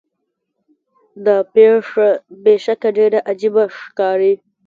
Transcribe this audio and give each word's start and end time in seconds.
دا 1.25 1.37
پیښه 1.53 2.07
بې 2.43 2.55
شکه 2.65 2.89
ډیره 2.97 3.19
عجیبه 3.31 3.63
ښکاري. 3.79 4.33